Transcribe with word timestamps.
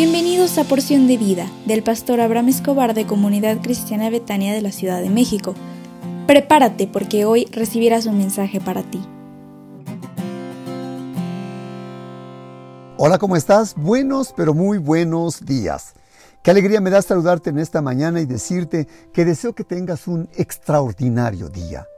Bienvenidos 0.00 0.58
a 0.58 0.62
Porción 0.62 1.08
de 1.08 1.16
Vida 1.16 1.50
del 1.66 1.82
pastor 1.82 2.20
Abraham 2.20 2.50
Escobar 2.50 2.94
de 2.94 3.04
Comunidad 3.04 3.60
Cristiana 3.60 4.10
Betania 4.10 4.54
de 4.54 4.62
la 4.62 4.70
Ciudad 4.70 5.02
de 5.02 5.10
México. 5.10 5.56
Prepárate 6.28 6.86
porque 6.86 7.24
hoy 7.24 7.46
recibirás 7.46 8.06
un 8.06 8.16
mensaje 8.16 8.60
para 8.60 8.84
ti. 8.84 9.00
Hola, 12.96 13.18
¿cómo 13.18 13.34
estás? 13.34 13.74
Buenos, 13.74 14.32
pero 14.36 14.54
muy 14.54 14.78
buenos 14.78 15.44
días. 15.44 15.94
Qué 16.44 16.52
alegría 16.52 16.80
me 16.80 16.90
da 16.90 17.02
saludarte 17.02 17.50
en 17.50 17.58
esta 17.58 17.82
mañana 17.82 18.20
y 18.20 18.26
decirte 18.26 18.86
que 19.12 19.24
deseo 19.24 19.52
que 19.52 19.64
tengas 19.64 20.06
un 20.06 20.28
extraordinario 20.36 21.48
día. 21.48 21.88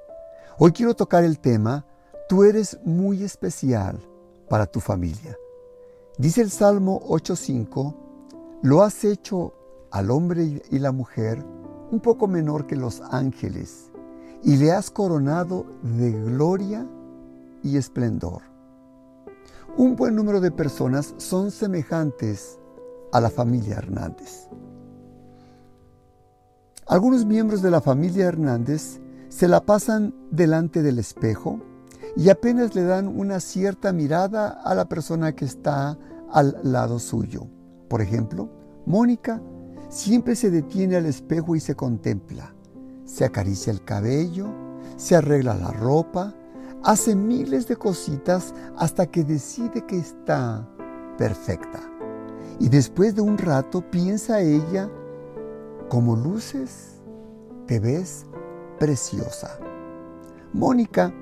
Hoy 0.57 0.73
quiero 0.73 0.95
tocar 0.95 1.23
el 1.23 1.39
tema, 1.39 1.85
tú 2.30 2.45
eres 2.45 2.79
muy 2.83 3.23
especial 3.23 4.01
para 4.48 4.65
tu 4.65 4.80
familia. 4.80 5.37
Dice 6.20 6.42
el 6.42 6.51
Salmo 6.51 7.01
8.5, 7.09 7.95
lo 8.60 8.83
has 8.83 9.05
hecho 9.05 9.55
al 9.91 10.10
hombre 10.10 10.62
y 10.70 10.79
la 10.79 10.93
mujer 10.93 11.43
un 11.91 12.01
poco 12.01 12.29
menor 12.29 12.66
que 12.66 12.77
los 12.77 13.01
ángeles 13.10 13.91
y 14.45 14.59
le 14.59 14.70
has 14.70 14.91
coronado 14.91 15.65
de 15.83 16.12
gloria 16.12 16.87
y 17.62 17.79
esplendor. 17.79 18.43
Un 19.79 19.96
buen 19.96 20.15
número 20.15 20.43
de 20.43 20.51
personas 20.51 21.15
son 21.16 21.51
semejantes 21.51 22.59
a 23.12 23.21
la 23.23 23.30
familia 23.30 23.77
Hernández. 23.77 24.46
Algunos 26.87 27.24
miembros 27.24 27.62
de 27.62 27.71
la 27.71 27.80
familia 27.80 28.27
Hernández 28.27 29.01
se 29.30 29.48
la 29.48 29.65
pasan 29.65 30.15
delante 30.30 30.82
del 30.82 30.98
espejo 30.98 31.60
y 32.15 32.29
apenas 32.29 32.74
le 32.74 32.82
dan 32.82 33.09
una 33.09 33.40
cierta 33.40 33.90
mirada 33.93 34.51
a 34.51 34.74
la 34.74 34.84
persona 34.87 35.32
que 35.32 35.46
está 35.46 35.96
al 36.33 36.59
lado 36.63 36.99
suyo. 36.99 37.47
Por 37.89 38.01
ejemplo, 38.01 38.49
Mónica 38.87 39.43
siempre 39.89 40.37
se 40.37 40.51
detiene 40.51 40.97
al 40.97 41.07
espejo 41.07 41.57
y 41.57 41.61
se 41.61 41.75
contempla. 41.75 42.55
Se 43.05 43.25
acaricia 43.25 43.73
el 43.73 43.85
cabello, 43.85 44.49
se 44.97 45.17
arregla 45.17 45.55
la 45.55 45.73
ropa, 45.73 46.35
hace 46.83 47.15
miles 47.15 47.67
de 47.67 47.77
cositas 47.77 48.55
hasta 48.77 49.07
que 49.07 49.25
decide 49.25 49.85
que 49.87 49.99
está 49.99 50.69
perfecta. 51.19 51.81
Y 52.59 52.69
después 52.69 53.15
de 53.15 53.23
un 53.23 53.39
rato 53.39 53.83
piensa 53.91 54.41
ella, 54.41 54.89
como 55.89 56.15
luces, 56.15 57.01
te 57.67 57.81
ves 57.81 58.27
preciosa. 58.79 59.59
Mónica 60.53 61.13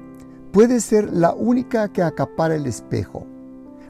puede 0.53 0.81
ser 0.81 1.13
la 1.13 1.33
única 1.33 1.93
que 1.93 2.03
acapara 2.03 2.55
el 2.55 2.67
espejo 2.67 3.25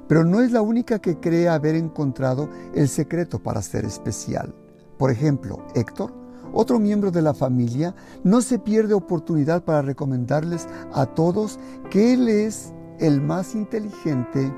pero 0.08 0.24
no 0.24 0.40
es 0.40 0.50
la 0.50 0.62
única 0.62 0.98
que 0.98 1.20
cree 1.20 1.48
haber 1.48 1.76
encontrado 1.76 2.48
el 2.74 2.88
secreto 2.88 3.38
para 3.38 3.62
ser 3.62 3.84
especial. 3.84 4.54
Por 4.96 5.10
ejemplo, 5.10 5.64
Héctor, 5.74 6.12
otro 6.52 6.78
miembro 6.78 7.10
de 7.10 7.22
la 7.22 7.34
familia, 7.34 7.94
no 8.24 8.40
se 8.40 8.58
pierde 8.58 8.94
oportunidad 8.94 9.62
para 9.62 9.82
recomendarles 9.82 10.66
a 10.92 11.06
todos 11.06 11.60
que 11.90 12.14
él 12.14 12.28
es 12.28 12.72
el 12.98 13.20
más 13.20 13.54
inteligente 13.54 14.52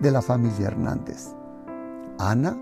de 0.00 0.10
la 0.10 0.22
familia 0.22 0.68
Hernández. 0.68 1.28
Ana 2.18 2.58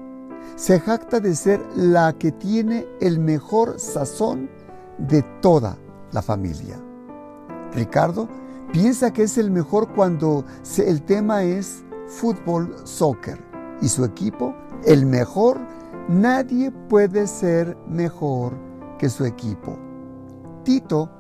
se 0.56 0.80
jacta 0.80 1.20
de 1.20 1.34
ser 1.34 1.60
la 1.74 2.12
que 2.12 2.32
tiene 2.32 2.86
el 3.00 3.18
mejor 3.18 3.78
sazón 3.78 4.50
de 4.98 5.22
toda 5.40 5.78
la 6.12 6.22
familia. 6.22 6.76
Ricardo 7.72 8.28
piensa 8.72 9.12
que 9.12 9.24
es 9.24 9.38
el 9.38 9.50
mejor 9.50 9.92
cuando 9.94 10.44
el 10.78 11.02
tema 11.02 11.42
es 11.42 11.84
fútbol, 12.14 12.74
soccer 12.84 13.42
y 13.80 13.88
su 13.88 14.04
equipo, 14.04 14.54
el 14.84 15.04
mejor, 15.06 15.58
nadie 16.08 16.70
puede 16.88 17.26
ser 17.26 17.76
mejor 17.88 18.52
que 18.98 19.08
su 19.08 19.24
equipo. 19.24 19.76
Tito, 20.64 21.10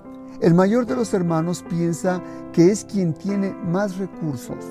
el 0.40 0.54
mayor 0.54 0.86
de 0.86 0.96
los 0.96 1.12
hermanos, 1.12 1.64
piensa 1.68 2.22
que 2.52 2.70
es 2.70 2.84
quien 2.84 3.12
tiene 3.12 3.52
más 3.64 3.98
recursos, 3.98 4.64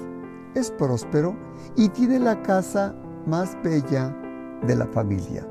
es 0.55 0.71
próspero 0.71 1.35
y 1.75 1.89
tiene 1.89 2.19
la 2.19 2.41
casa 2.41 2.95
más 3.25 3.57
bella 3.63 4.15
de 4.65 4.75
la 4.75 4.87
familia. 4.87 5.47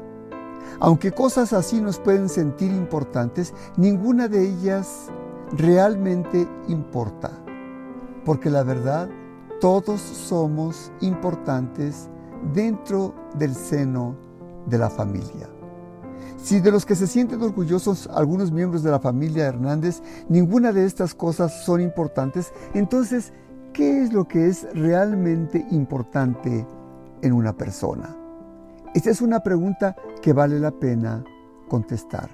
Aunque 0.80 1.12
cosas 1.12 1.52
así 1.52 1.80
nos 1.80 1.98
pueden 1.98 2.28
sentir 2.28 2.70
importantes, 2.72 3.52
ninguna 3.76 4.28
de 4.28 4.48
ellas 4.48 5.08
realmente 5.52 6.48
importa, 6.68 7.30
porque 8.24 8.48
la 8.48 8.62
verdad 8.62 9.08
todos 9.62 10.00
somos 10.00 10.90
importantes 11.02 12.10
dentro 12.52 13.14
del 13.38 13.54
seno 13.54 14.16
de 14.66 14.76
la 14.76 14.90
familia. 14.90 15.48
Si 16.36 16.58
de 16.58 16.72
los 16.72 16.84
que 16.84 16.96
se 16.96 17.06
sienten 17.06 17.40
orgullosos 17.40 18.08
algunos 18.08 18.50
miembros 18.50 18.82
de 18.82 18.90
la 18.90 18.98
familia 18.98 19.46
Hernández, 19.46 20.02
ninguna 20.28 20.72
de 20.72 20.84
estas 20.84 21.14
cosas 21.14 21.64
son 21.64 21.80
importantes, 21.80 22.52
entonces, 22.74 23.32
¿qué 23.72 24.02
es 24.02 24.12
lo 24.12 24.26
que 24.26 24.48
es 24.48 24.66
realmente 24.74 25.64
importante 25.70 26.66
en 27.20 27.32
una 27.32 27.56
persona? 27.56 28.16
Esta 28.96 29.10
es 29.10 29.22
una 29.22 29.44
pregunta 29.44 29.94
que 30.20 30.32
vale 30.32 30.58
la 30.58 30.72
pena 30.72 31.22
contestar. 31.68 32.30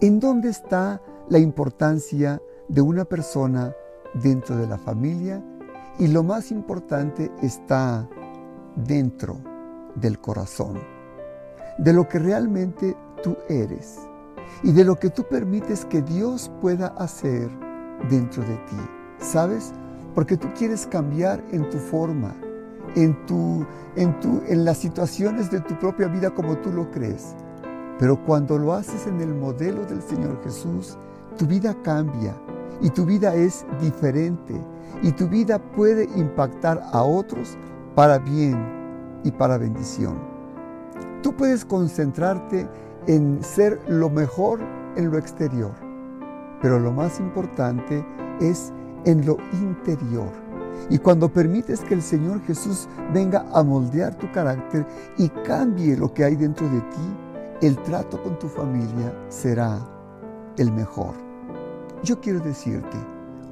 ¿En 0.00 0.20
dónde 0.20 0.50
está 0.50 1.02
la 1.28 1.40
importancia 1.40 2.40
de 2.68 2.80
una 2.80 3.04
persona 3.04 3.74
dentro 4.22 4.56
de 4.56 4.68
la 4.68 4.78
familia 4.78 5.42
y 5.98 6.08
lo 6.08 6.22
más 6.22 6.50
importante 6.50 7.30
está 7.42 8.08
dentro 8.76 9.36
del 9.94 10.18
corazón, 10.18 10.80
de 11.78 11.92
lo 11.92 12.08
que 12.08 12.18
realmente 12.18 12.96
tú 13.22 13.36
eres 13.48 14.00
y 14.62 14.72
de 14.72 14.84
lo 14.84 14.98
que 14.98 15.10
tú 15.10 15.24
permites 15.24 15.84
que 15.84 16.02
Dios 16.02 16.50
pueda 16.60 16.88
hacer 16.98 17.48
dentro 18.10 18.42
de 18.42 18.56
ti. 18.56 18.76
¿Sabes? 19.18 19.72
Porque 20.14 20.36
tú 20.36 20.48
quieres 20.56 20.86
cambiar 20.86 21.42
en 21.52 21.68
tu 21.70 21.78
forma, 21.78 22.34
en, 22.96 23.24
tu, 23.26 23.64
en, 23.96 24.18
tu, 24.20 24.42
en 24.48 24.64
las 24.64 24.78
situaciones 24.78 25.50
de 25.50 25.60
tu 25.60 25.78
propia 25.78 26.08
vida 26.08 26.30
como 26.30 26.56
tú 26.58 26.72
lo 26.72 26.90
crees. 26.90 27.34
Pero 27.98 28.22
cuando 28.24 28.58
lo 28.58 28.72
haces 28.72 29.06
en 29.06 29.20
el 29.20 29.32
modelo 29.32 29.84
del 29.86 30.02
Señor 30.02 30.42
Jesús, 30.42 30.98
tu 31.38 31.46
vida 31.46 31.74
cambia 31.82 32.34
y 32.80 32.90
tu 32.90 33.04
vida 33.04 33.34
es 33.34 33.64
diferente 33.80 34.54
y 35.02 35.12
tu 35.12 35.28
vida 35.28 35.58
puede 35.58 36.04
impactar 36.16 36.82
a 36.92 37.02
otros 37.02 37.56
para 37.94 38.18
bien 38.18 38.56
y 39.24 39.30
para 39.30 39.58
bendición. 39.58 40.16
Tú 41.22 41.34
puedes 41.34 41.64
concentrarte 41.64 42.68
en 43.06 43.42
ser 43.42 43.80
lo 43.88 44.10
mejor 44.10 44.60
en 44.96 45.10
lo 45.10 45.18
exterior, 45.18 45.72
pero 46.60 46.78
lo 46.78 46.92
más 46.92 47.20
importante 47.20 48.04
es 48.40 48.72
en 49.04 49.24
lo 49.26 49.36
interior. 49.52 50.28
Y 50.90 50.98
cuando 50.98 51.28
permites 51.28 51.80
que 51.80 51.94
el 51.94 52.02
Señor 52.02 52.42
Jesús 52.42 52.88
venga 53.12 53.46
a 53.52 53.62
moldear 53.62 54.14
tu 54.16 54.30
carácter 54.32 54.86
y 55.16 55.28
cambie 55.28 55.96
lo 55.96 56.12
que 56.12 56.24
hay 56.24 56.36
dentro 56.36 56.68
de 56.68 56.80
ti, 56.80 57.66
el 57.66 57.76
trato 57.82 58.22
con 58.22 58.38
tu 58.38 58.48
familia 58.48 59.14
será 59.28 59.78
el 60.58 60.70
mejor. 60.72 61.23
Yo 62.04 62.20
quiero 62.20 62.38
decirte, 62.40 62.98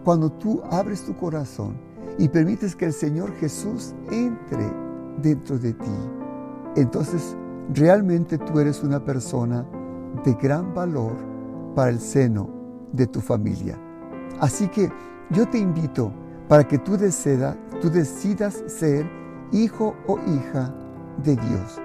cuando 0.04 0.30
tú 0.30 0.60
abres 0.70 1.06
tu 1.06 1.16
corazón 1.16 1.74
y 2.18 2.28
permites 2.28 2.76
que 2.76 2.84
el 2.84 2.92
Señor 2.92 3.32
Jesús 3.36 3.94
entre 4.10 4.70
dentro 5.22 5.58
de 5.58 5.72
ti, 5.72 5.90
entonces 6.76 7.34
realmente 7.72 8.36
tú 8.36 8.60
eres 8.60 8.82
una 8.82 9.02
persona 9.02 9.64
de 10.22 10.34
gran 10.34 10.74
valor 10.74 11.14
para 11.74 11.88
el 11.88 11.98
seno 11.98 12.50
de 12.92 13.06
tu 13.06 13.22
familia. 13.22 13.78
Así 14.38 14.68
que 14.68 14.92
yo 15.30 15.48
te 15.48 15.56
invito 15.56 16.12
para 16.46 16.68
que 16.68 16.76
tú, 16.76 16.98
tú 17.80 17.90
decidas 17.90 18.62
ser 18.66 19.08
hijo 19.50 19.94
o 20.06 20.18
hija 20.18 20.74
de 21.24 21.36
Dios. 21.36 21.80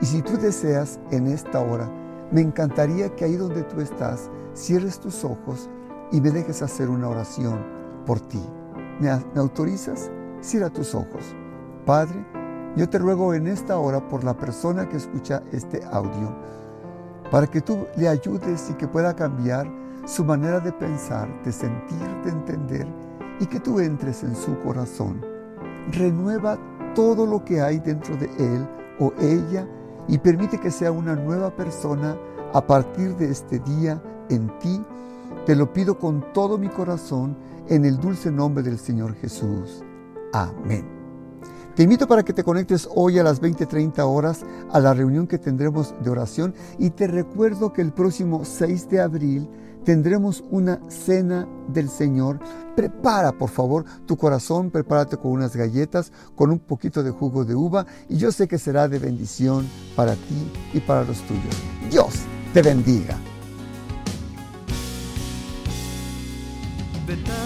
Y 0.00 0.06
si 0.06 0.22
tú 0.22 0.36
deseas 0.36 1.00
en 1.10 1.26
esta 1.26 1.58
hora, 1.58 1.90
me 2.30 2.42
encantaría 2.42 3.08
que 3.16 3.24
ahí 3.24 3.34
donde 3.34 3.64
tú 3.64 3.80
estás, 3.80 4.30
cierres 4.54 5.00
tus 5.00 5.24
ojos 5.24 5.68
y 6.12 6.20
me 6.20 6.30
dejes 6.30 6.62
hacer 6.62 6.90
una 6.90 7.08
oración 7.08 7.58
por 8.06 8.20
ti. 8.20 8.40
¿Me, 9.00 9.10
autorizas? 9.34 10.10
Cierra 10.40 10.70
tus 10.70 10.94
ojos. 10.94 11.34
Padre, 11.86 12.24
yo 12.76 12.88
te 12.88 12.98
ruego 12.98 13.34
en 13.34 13.46
esta 13.46 13.78
hora 13.78 14.06
por 14.08 14.22
la 14.22 14.36
persona 14.36 14.88
que 14.88 14.98
escucha 14.98 15.42
este 15.52 15.82
audio, 15.90 16.34
para 17.30 17.46
que 17.46 17.60
tú 17.60 17.86
le 17.96 18.08
ayudes 18.08 18.70
y 18.70 18.74
que 18.74 18.86
pueda 18.86 19.16
cambiar 19.16 19.66
su 20.04 20.24
manera 20.24 20.60
de 20.60 20.72
pensar, 20.72 21.28
de 21.42 21.52
sentir, 21.52 22.22
de 22.24 22.30
entender 22.30 22.86
y 23.40 23.46
que 23.46 23.60
tú 23.60 23.80
entres 23.80 24.22
en 24.22 24.36
su 24.36 24.58
corazón. 24.60 25.24
Renueva 25.90 26.58
todo 26.94 27.26
lo 27.26 27.44
que 27.44 27.60
hay 27.60 27.78
dentro 27.78 28.16
de 28.16 28.26
él 28.38 28.68
o 28.98 29.12
ella 29.18 29.66
y 30.08 30.18
permite 30.18 30.58
que 30.58 30.70
sea 30.70 30.92
una 30.92 31.14
nueva 31.14 31.54
persona 31.54 32.16
a 32.52 32.66
partir 32.66 33.16
de 33.16 33.30
este 33.30 33.58
día 33.60 34.02
en 34.28 34.48
ti 34.58 34.82
te 35.46 35.56
lo 35.56 35.72
pido 35.72 35.98
con 35.98 36.32
todo 36.32 36.58
mi 36.58 36.68
corazón 36.68 37.36
en 37.68 37.84
el 37.84 37.98
dulce 37.98 38.30
nombre 38.30 38.62
del 38.62 38.78
Señor 38.78 39.14
Jesús. 39.14 39.82
Amén. 40.32 41.02
Te 41.74 41.84
invito 41.84 42.06
para 42.06 42.22
que 42.22 42.34
te 42.34 42.44
conectes 42.44 42.86
hoy 42.94 43.18
a 43.18 43.22
las 43.22 43.40
20:30 43.40 44.04
horas 44.04 44.44
a 44.70 44.78
la 44.78 44.92
reunión 44.92 45.26
que 45.26 45.38
tendremos 45.38 45.94
de 46.02 46.10
oración 46.10 46.54
y 46.78 46.90
te 46.90 47.06
recuerdo 47.06 47.72
que 47.72 47.80
el 47.80 47.92
próximo 47.92 48.44
6 48.44 48.90
de 48.90 49.00
abril 49.00 49.48
tendremos 49.84 50.44
una 50.50 50.80
cena 50.88 51.48
del 51.68 51.88
Señor. 51.88 52.38
Prepara, 52.76 53.32
por 53.32 53.48
favor, 53.48 53.86
tu 54.06 54.18
corazón, 54.18 54.70
prepárate 54.70 55.16
con 55.16 55.32
unas 55.32 55.56
galletas, 55.56 56.12
con 56.36 56.50
un 56.50 56.58
poquito 56.58 57.02
de 57.02 57.10
jugo 57.10 57.44
de 57.44 57.54
uva 57.54 57.86
y 58.08 58.18
yo 58.18 58.30
sé 58.32 58.46
que 58.46 58.58
será 58.58 58.86
de 58.86 58.98
bendición 58.98 59.66
para 59.96 60.14
ti 60.14 60.52
y 60.74 60.80
para 60.80 61.04
los 61.04 61.20
tuyos. 61.22 61.56
Dios 61.90 62.12
te 62.52 62.60
bendiga. 62.60 63.16
but 67.06 67.41